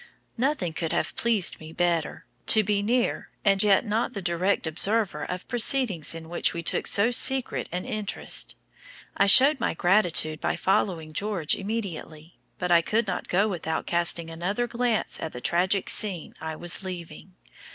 [0.35, 5.21] Nothing could have pleased me better; to be near and yet not the direct observer
[5.23, 8.55] of proceedings in which we took so secret an interest!
[9.15, 12.39] I showed my gratitude by following George immediately.
[12.57, 16.81] But I could not go without casting another glance at the tragic scene I was
[16.83, 17.35] leaving.